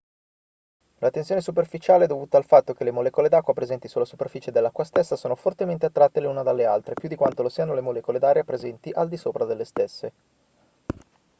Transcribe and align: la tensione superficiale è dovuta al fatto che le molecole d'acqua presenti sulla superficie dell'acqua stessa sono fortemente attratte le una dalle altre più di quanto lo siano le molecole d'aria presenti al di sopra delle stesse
la 0.97 1.11
tensione 1.11 1.41
superficiale 1.41 2.05
è 2.05 2.07
dovuta 2.07 2.35
al 2.35 2.43
fatto 2.43 2.73
che 2.73 2.83
le 2.83 2.89
molecole 2.89 3.29
d'acqua 3.29 3.53
presenti 3.53 3.87
sulla 3.87 4.03
superficie 4.03 4.49
dell'acqua 4.49 4.83
stessa 4.83 5.15
sono 5.15 5.35
fortemente 5.35 5.85
attratte 5.85 6.19
le 6.21 6.25
una 6.25 6.41
dalle 6.41 6.65
altre 6.65 6.95
più 6.95 7.07
di 7.07 7.13
quanto 7.15 7.43
lo 7.43 7.49
siano 7.49 7.75
le 7.75 7.81
molecole 7.81 8.17
d'aria 8.17 8.43
presenti 8.43 8.89
al 8.89 9.07
di 9.07 9.17
sopra 9.17 9.45
delle 9.45 9.63
stesse 9.63 10.11